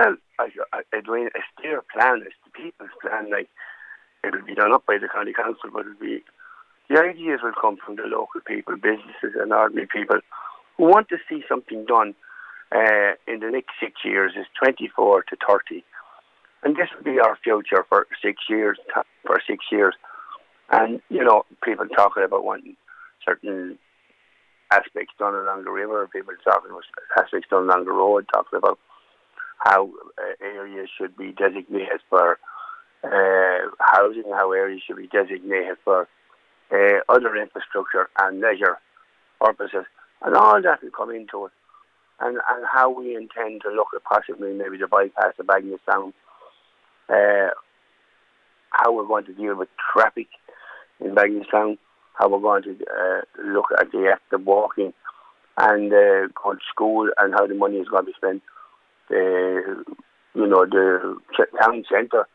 Well, 0.00 0.16
I, 0.38 0.48
Edwina, 0.96 1.30
it's 1.34 1.44
their 1.62 1.82
plan, 1.82 2.22
it's 2.24 2.34
the 2.44 2.50
people's 2.50 2.90
plan. 3.02 3.30
Like 3.30 3.48
it'll 4.24 4.42
be 4.42 4.54
done 4.54 4.72
up 4.72 4.86
by 4.86 4.96
the 4.96 5.08
county 5.08 5.34
council, 5.34 5.68
but 5.72 5.80
it'll 5.80 6.00
be 6.00 6.24
the 6.88 7.00
ideas 7.00 7.40
will 7.42 7.52
come 7.60 7.76
from 7.84 7.96
the 7.96 8.04
local 8.04 8.40
people, 8.46 8.76
businesses, 8.76 9.36
and 9.38 9.52
ordinary 9.52 9.86
people 9.86 10.20
who 10.78 10.84
want 10.84 11.10
to 11.10 11.18
see 11.28 11.42
something 11.46 11.84
done 11.84 12.14
uh, 12.72 13.12
in 13.28 13.40
the 13.40 13.50
next 13.50 13.72
six 13.78 14.00
years. 14.02 14.32
Is 14.38 14.46
twenty 14.58 14.88
four 14.88 15.22
to 15.24 15.36
thirty, 15.46 15.84
and 16.62 16.76
this 16.76 16.88
will 16.96 17.04
be 17.04 17.20
our 17.20 17.36
future 17.44 17.84
for 17.88 18.06
six 18.22 18.44
years. 18.48 18.78
For 19.26 19.38
six 19.46 19.66
years, 19.70 19.94
and 20.70 21.02
you 21.10 21.22
know, 21.22 21.44
people 21.62 21.86
talking 21.94 22.24
about 22.24 22.42
wanting 22.42 22.76
certain 23.22 23.78
aspects 24.70 25.12
done 25.18 25.34
along 25.34 25.64
the 25.64 25.70
river. 25.70 26.08
People 26.10 26.32
talking 26.42 26.70
about 26.70 26.84
aspects 27.18 27.50
done 27.50 27.64
along 27.64 27.84
the 27.84 27.92
road. 27.92 28.24
Talking 28.32 28.56
about 28.56 28.78
how 29.60 29.90
uh, 30.18 30.44
areas 30.44 30.88
should 30.96 31.16
be 31.16 31.32
designated 31.32 32.00
for 32.08 32.38
uh, 33.04 33.70
housing, 33.78 34.24
how 34.32 34.52
areas 34.52 34.82
should 34.86 34.96
be 34.96 35.06
designated 35.06 35.76
for 35.84 36.08
uh, 36.72 37.00
other 37.08 37.36
infrastructure 37.36 38.08
and 38.18 38.40
leisure 38.40 38.78
purposes, 39.40 39.84
and 40.22 40.34
all 40.34 40.60
that 40.62 40.82
will 40.82 40.90
come 40.90 41.10
into 41.10 41.46
it. 41.46 41.52
And, 42.20 42.36
and 42.36 42.66
how 42.70 42.90
we 42.90 43.16
intend 43.16 43.62
to 43.62 43.70
look 43.70 43.88
at 43.94 44.04
possibly 44.04 44.52
maybe 44.52 44.76
the 44.76 44.86
bypass 44.86 45.34
of 45.38 45.46
Bagenalstown, 45.46 46.12
uh, 47.08 47.50
how 48.70 48.92
we're 48.92 49.06
going 49.06 49.24
to 49.24 49.32
deal 49.32 49.56
with 49.56 49.68
traffic 49.92 50.28
in 51.00 51.14
Bagenalstown, 51.14 51.78
how 52.14 52.28
we're 52.28 52.40
going 52.40 52.62
to 52.64 52.72
uh, 52.72 53.20
look 53.42 53.66
at 53.78 53.90
the 53.90 54.10
act 54.12 54.32
of 54.32 54.44
walking 54.44 54.92
and 55.56 55.92
uh, 55.92 56.28
to 56.28 56.58
school 56.70 57.10
and 57.18 57.32
how 57.34 57.46
the 57.46 57.54
money 57.54 57.76
is 57.76 57.88
going 57.88 58.04
to 58.04 58.10
be 58.10 58.16
spent. 58.16 58.42
The, 59.10 59.84
you 60.34 60.46
know, 60.46 60.64
the 60.64 61.16
town 61.60 61.84
centre 61.90 62.26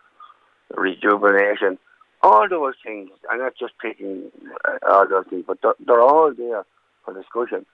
rejuvenation, 0.75 1.77
all 2.21 2.47
those 2.49 2.75
things. 2.83 3.09
I'm 3.29 3.39
not 3.39 3.53
just 3.57 3.73
picking 3.81 4.31
uh, 4.67 4.77
all 4.89 5.07
those 5.07 5.25
things, 5.29 5.45
but 5.47 5.59
they're, 5.61 6.01
all 6.01 6.33
there 6.35 6.65
for 7.03 7.13
discussion. 7.13 7.65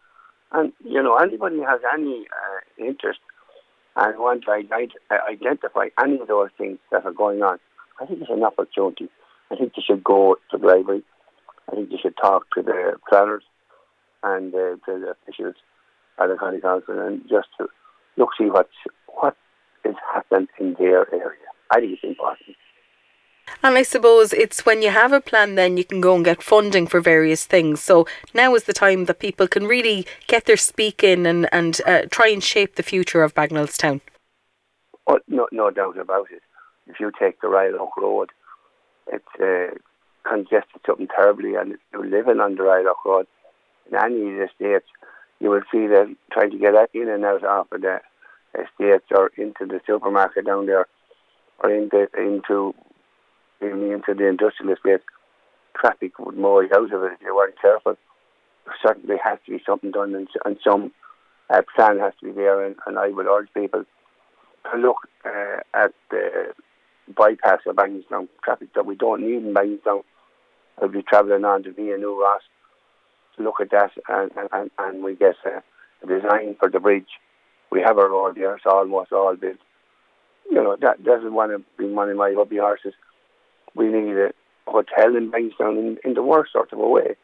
And 0.52 0.74
you 0.84 1.02
know, 1.02 1.16
anybody 1.18 1.60
has 1.60 1.80
any 1.94 2.26
uh, 2.28 2.86
interest 2.86 3.20
and 3.96 4.20
want 4.20 4.44
to 4.46 4.52
uh, 4.52 5.16
identify 5.30 5.88
any 6.02 6.20
of 6.20 6.28
those 6.28 6.50
things 6.58 6.80
that 6.92 7.06
are 7.06 7.14
going 7.14 7.42
on, 7.42 7.60
I 8.02 8.06
think 8.06 8.22
it's 8.22 8.30
an 8.30 8.44
opportunity. 8.44 9.10
I 9.52 9.56
think 9.56 9.74
they 9.76 9.82
should 9.82 10.04
go 10.04 10.38
to 10.52 10.58
the 10.58 10.66
library. 10.66 11.04
I 11.70 11.76
think 11.76 11.90
they 11.90 11.98
should 11.98 12.16
talk 12.18 12.46
to 12.56 12.62
the 12.62 12.94
planners 13.10 13.44
and 14.24 14.54
uh, 14.54 14.58
to 14.58 14.80
the 14.88 15.16
officials 15.22 15.56
at 16.20 16.28
the 16.28 16.38
county 16.38 16.62
council 16.62 17.00
and 17.00 17.22
just 17.30 17.48
to 17.58 17.68
look 18.22 18.30
see 18.38 18.50
what's 18.50 18.70
what 19.20 19.36
is 19.84 19.96
happening 20.14 20.48
in 20.60 20.76
their 20.80 21.12
area. 21.14 21.50
I 21.72 21.80
think 21.80 21.94
it's 21.94 22.04
important. 22.04 22.56
And 23.64 23.78
I 23.78 23.84
suppose 23.84 24.32
it's 24.34 24.66
when 24.66 24.82
you 24.82 24.92
have 24.92 25.12
a 25.12 25.22
plan, 25.22 25.56
then 25.56 25.78
you 25.78 25.84
can 25.84 26.02
go 26.02 26.16
and 26.16 26.24
get 26.24 26.42
funding 26.42 26.88
for 26.88 27.02
various 27.02 27.46
things. 27.46 27.84
So 27.84 28.08
now 28.34 28.56
is 28.56 28.64
the 28.64 28.74
time 28.74 29.06
that 29.06 29.20
people 29.20 29.48
can 29.48 29.68
really 29.68 30.06
get 30.28 30.46
their 30.46 30.58
speak 30.58 31.04
in 31.04 31.26
and, 31.26 31.50
and 31.52 31.82
uh, 31.86 32.04
try 32.10 32.30
and 32.30 32.44
shape 32.44 32.76
the 32.76 32.84
future 32.84 33.24
of 33.24 33.36
Bagenalstown. 33.36 34.02
Oh, 35.08 35.20
no, 35.28 35.48
no 35.52 35.70
doubt 35.70 36.00
about 36.00 36.28
it. 36.32 36.42
If 36.88 37.00
you 37.00 37.12
take 37.20 37.42
the 37.42 37.50
Royal 37.50 37.82
Oak 37.82 37.98
Road, 37.98 38.30
it's 39.08 39.36
uh, 39.40 39.76
congested 40.28 40.82
something 40.86 41.08
terribly, 41.08 41.56
and 41.56 41.74
if 41.74 41.80
you're 41.92 42.08
living 42.08 42.40
on 42.40 42.56
the 42.56 42.64
Royal 42.64 42.90
Oak 42.90 43.06
Road, 43.06 43.28
in 43.90 43.98
any 43.98 44.22
of 44.22 44.38
the 44.38 44.48
estates, 44.50 44.90
you 45.40 45.50
will 45.50 45.64
see 45.72 45.88
them 45.88 46.18
trying 46.32 46.52
to 46.52 46.58
get 46.58 46.74
in 46.94 47.10
and 47.10 47.26
out 47.26 47.44
of 47.44 47.82
the 47.82 48.00
estates 48.54 49.06
or 49.12 49.32
into 49.38 49.66
the 49.66 49.82
supermarket 49.86 50.46
down 50.46 50.66
there 50.66 50.88
or 51.64 51.72
into 51.72 52.08
into 52.18 52.74
even 53.62 53.92
into 53.92 54.14
the 54.14 54.28
industrial 54.28 54.74
estate, 54.74 55.02
traffic 55.76 56.18
would 56.20 56.36
you 56.36 56.70
out 56.74 56.94
of 56.94 57.04
it 57.04 57.14
if 57.14 57.22
you 57.22 57.36
weren't 57.36 57.60
careful. 57.62 57.96
Certainly 58.86 59.18
has 59.24 59.40
to 59.46 59.52
be 59.52 59.64
something 59.66 59.92
done, 59.92 60.16
and, 60.16 60.28
and 60.46 60.58
some 60.64 60.92
uh, 61.50 61.62
plan 61.76 62.00
has 62.00 62.14
to 62.20 62.28
be 62.28 62.32
there. 62.32 62.66
And, 62.66 62.76
and 62.86 62.98
I 62.98 63.10
would 63.10 63.26
urge 63.26 63.50
people 63.54 63.86
to 64.72 64.78
look 64.78 65.08
uh, 65.26 65.60
at 65.74 65.94
the 66.10 66.54
bypass 67.16 67.60
of 67.66 67.76
Bagenalstown 67.76 68.28
traffic 68.44 68.74
that 68.74 68.86
we 68.86 68.96
don't 68.96 69.22
need 69.22 69.44
in 69.44 69.54
Bagenalstown. 69.54 70.04
I'll 70.82 70.88
be 70.88 71.04
travelling 71.04 71.46
on 71.46 71.64
to 71.64 71.74
New 71.98 72.20
Ross 72.20 72.42
to 73.36 73.44
look 73.44 73.60
at 73.60 73.72
that, 73.72 73.92
and, 74.08 74.32
and, 74.52 74.72
and 74.78 75.04
we 75.04 75.16
get 75.16 75.36
a, 75.46 75.62
a 76.04 76.08
design 76.08 76.56
for 76.60 76.70
the 76.70 76.80
bridge. 76.80 77.10
We 77.72 77.82
have 77.82 77.98
a 77.98 78.08
road 78.08 78.36
there, 78.36 78.56
it's 78.56 78.66
almost 78.66 79.12
all 79.12 79.36
built. 79.36 79.58
You 80.50 80.62
know, 80.62 80.76
that 80.82 81.04
doesn't 81.04 81.34
want 81.34 81.52
to 81.52 81.64
be 81.78 81.90
one 81.92 82.10
of 82.10 82.18
my 82.18 82.34
hobby 82.36 82.58
horses 82.58 82.94
we 83.76 83.88
need 83.88 84.18
a 84.18 84.32
hotel 84.68 85.16
in 85.16 85.32
Bagenalstown 85.32 85.78
in, 85.78 85.98
in 86.04 86.14
the 86.14 86.24
worst 86.24 86.54
sort 86.54 86.72
of 86.74 86.80
a 86.80 86.88
way. 86.88 87.16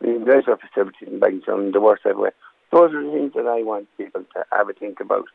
We 0.00 0.12
need 0.12 0.22
leisure 0.22 0.56
facilities 0.56 1.08
in 1.08 1.20
Bagenalstown 1.20 1.66
in 1.66 1.72
the 1.72 1.80
worst 1.80 2.02
sort 2.02 2.14
of 2.14 2.20
way. 2.20 2.30
Those 2.72 2.92
are 2.94 3.04
the 3.04 3.10
things 3.10 3.32
that 3.34 3.46
I 3.46 3.62
want 3.62 3.88
people 3.98 4.24
to 4.34 4.44
have 4.50 4.68
a 4.68 4.72
think 4.72 5.00
about. 5.00 5.26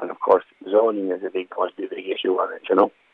And 0.00 0.10
of 0.10 0.20
course, 0.20 0.44
zoning 0.70 1.10
is 1.10 1.22
a 1.24 1.30
big, 1.30 1.50
be 1.76 1.84
a 1.84 1.88
big 1.88 2.08
issue 2.08 2.34
on 2.34 2.54
it, 2.54 2.62
you 2.68 2.74
know. 2.74 2.92